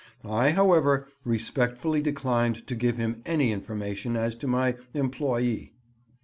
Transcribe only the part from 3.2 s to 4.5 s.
any information as to